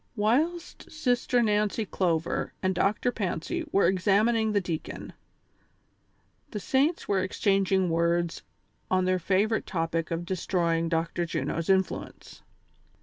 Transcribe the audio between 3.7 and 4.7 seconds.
were exam ining the